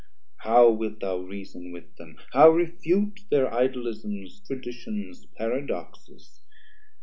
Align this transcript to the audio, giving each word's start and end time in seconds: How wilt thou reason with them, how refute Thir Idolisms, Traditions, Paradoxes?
How 0.37 0.67
wilt 0.71 0.99
thou 1.01 1.19
reason 1.19 1.71
with 1.71 1.95
them, 1.97 2.17
how 2.33 2.49
refute 2.49 3.19
Thir 3.29 3.47
Idolisms, 3.53 4.41
Traditions, 4.47 5.27
Paradoxes? 5.37 6.41